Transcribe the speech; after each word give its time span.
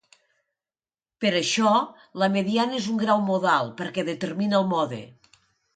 Per 1.25 1.31
això 1.41 1.73
la 2.23 2.31
mediant 2.39 2.75
és 2.81 2.89
un 2.95 2.99
grau 3.05 3.25
modal, 3.29 3.73
perquè 3.83 4.09
determina 4.13 4.63
el 4.65 4.69
mode. 4.77 5.05